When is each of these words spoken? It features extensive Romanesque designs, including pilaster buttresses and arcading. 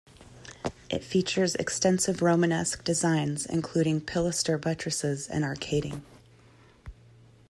It 0.89 1.03
features 1.03 1.53
extensive 1.53 2.23
Romanesque 2.23 2.83
designs, 2.83 3.45
including 3.45 4.01
pilaster 4.01 4.57
buttresses 4.59 5.27
and 5.27 5.43
arcading. 5.43 6.01